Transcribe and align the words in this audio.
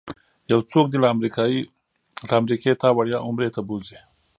یو 0.51 0.59
څوک 0.71 0.85
دې 0.89 0.97
له 1.03 1.07
امریکې 2.43 2.71
تا 2.81 2.89
وړیا 2.97 3.17
عمرې 3.27 3.49
ته 3.55 3.61
بوځي. 3.67 3.99